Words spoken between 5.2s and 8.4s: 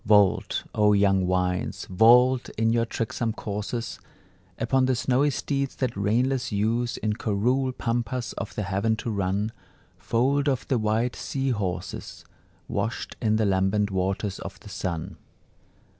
steeds that reinless use In coerule pampas